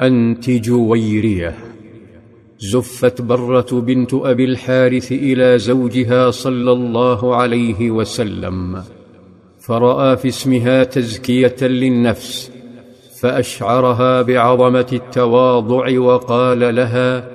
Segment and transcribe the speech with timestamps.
[0.00, 1.54] انت جويريه
[2.58, 8.82] زفت برة بنت أبي الحارث إلى زوجها صلى الله عليه وسلم
[9.60, 12.52] فرأى في اسمها تزكية للنفس
[13.20, 17.30] فأشعرها بعظمة التواضع وقال لها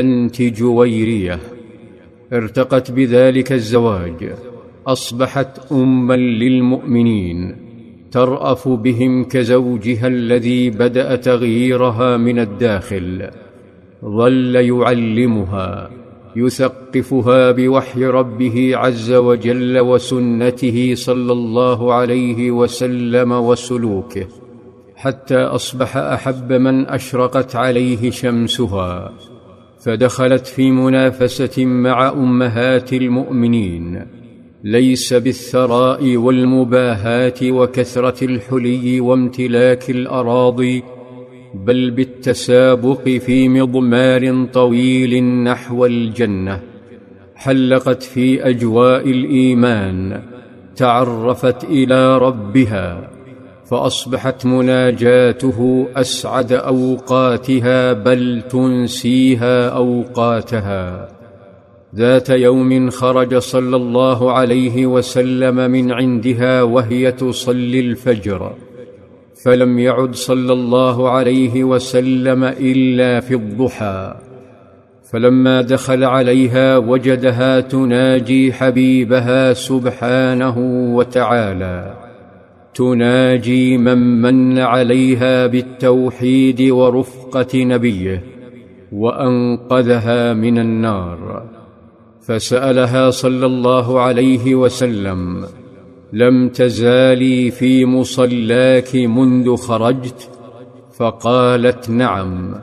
[0.00, 1.40] انت جويريه
[2.32, 4.34] ارتقت بذلك الزواج
[4.86, 7.67] أصبحت اما للمؤمنين.
[8.10, 13.30] ترأف بهم كزوجها الذي بدأ تغييرها من الداخل.
[14.04, 15.90] ظل يعلمها
[16.36, 24.26] يثقفها بوحي ربه عز وجل وسنته صلى الله عليه وسلم وسلوكه
[24.96, 29.12] حتى أصبح أحب من أشرقت عليه شمسها.
[29.80, 34.17] فدخلت في منافسة مع أمهات المؤمنين.
[34.64, 40.82] ليس بالثراء والمباهاه وكثرة الحلي وامتلاك الأراضي
[41.54, 46.60] بل بالتسابق في مضمار طويل نحو الجنة
[47.34, 50.22] حلقت في أجواء الإيمان
[50.76, 53.10] تعرفت إلى ربها
[53.64, 61.17] فأصبحت مناجاته أسعد أوقاتها بل تنسيها أوقاتها.
[61.98, 68.52] ذات يوم خرج صلى الله عليه وسلم من عندها وهي تصلي الفجر
[69.44, 74.14] فلم يعد صلى الله عليه وسلم إلا في الضحى.
[75.12, 80.58] فلما دخل عليها وجدها تناجي حبيبها سبحانه
[80.94, 81.94] وتعالى.
[82.74, 88.22] تناجي من من عليها بالتوحيد ورفقة نبيه
[88.92, 91.42] وأنقذها من النار.
[92.28, 95.44] فسألها صلى الله عليه وسلم
[96.12, 100.30] لم تزالي في مصلاك منذ خرجت؟
[100.96, 102.54] فقالت نعم.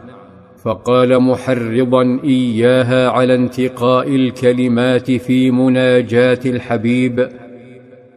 [0.63, 7.29] فقال محرضا إياها على انتقاء الكلمات في مناجاة الحبيب.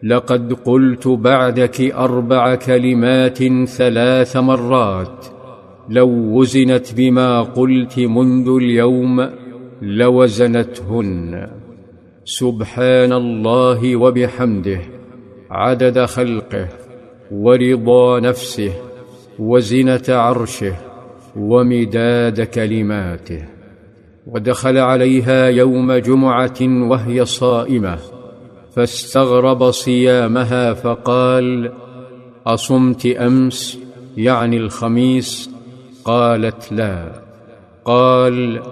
[0.03, 5.27] لقد قلت بعدك أربع كلمات ثلاث مرات
[5.89, 9.48] لو وزنت بما قلت منذ اليوم.
[9.83, 11.49] لوزنتهن.
[12.25, 14.81] سبحان الله وبحمده
[15.51, 16.69] عدد خلقه
[17.33, 18.73] ورضا نفسه
[19.39, 20.75] وزنة عرشه
[21.37, 23.45] ومداد كلماته.
[24.27, 27.99] ودخل عليها يوم جمعة وهي صائمة
[28.77, 31.73] فاستغرب صيامها فقال
[32.47, 33.79] أصمت أمس؟
[34.17, 35.51] يعني الخميس؟
[36.05, 37.23] قالت لا.
[37.85, 38.63] قال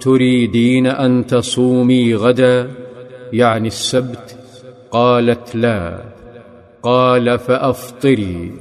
[0.00, 2.70] تريدين أن تصومي غدا؟
[3.32, 4.36] يعني السبت؟
[4.90, 6.00] قالت لا.
[6.82, 8.52] قال فأفطري.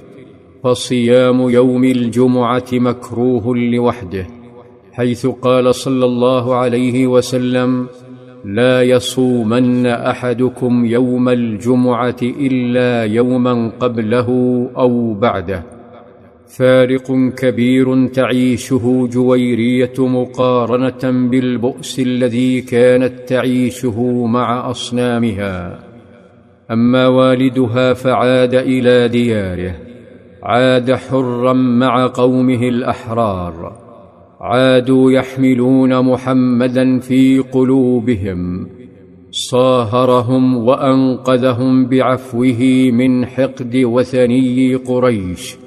[0.64, 4.28] فصيام يوم الجمعة مكروه لوحده
[4.94, 7.88] حيث قال صلى الله عليه وسلم
[8.46, 14.28] لا يصومن أحدكم يوم الجمعة إلا يوما قبله
[14.78, 15.75] أو بعده.
[16.48, 25.80] فارق كبير تعيشه جويرية مقارنة بالبؤس الذي كانت تعيشه مع أصنامها.
[26.72, 29.76] أما والدها فعاد إلى دياره
[30.44, 33.78] عاد حرا مع قومه الأحرار
[34.42, 38.68] عادوا يحملون محمدا في قلوبهم
[39.32, 45.65] صاهرهم وأنقذهم بعفوه من حقد وثني قريش.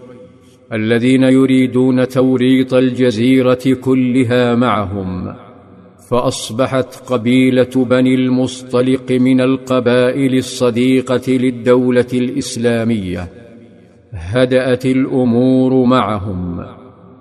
[0.72, 5.34] الذين يريدون توريط الجزيرة كلها معهم
[6.10, 13.28] فأصبحت قبيلة بني المصطلق من القبائل الصديقة للدولة الإسلامية
[14.12, 16.64] هدأت الأمور معهم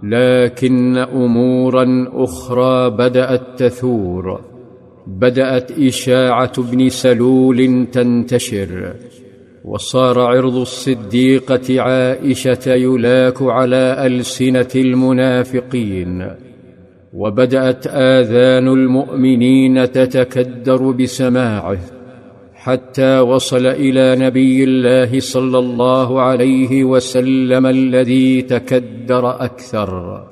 [0.03, 4.41] لكن أمورا أخرى بدأت تثور
[5.07, 8.93] بدأت إشاعة ابن سلول تنتشر.
[9.67, 16.31] وصار عرض الصديقة عائشة يلاك على ألسنة المنافقين
[17.13, 21.79] وبدأت آذان المؤمنين تتكدر بسماعه
[22.53, 30.23] حتى وصل إلى نبي الله صلى الله عليه وسلم الذي تكدر أكثر.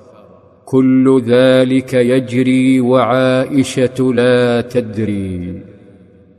[0.65, 5.75] كل ذلك يجري وعائشة لا تدري.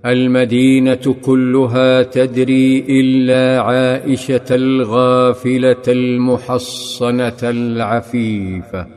[0.05, 8.96] المدينة كلها تدري إلا عائشة الغافلة المحصنة العفيفة.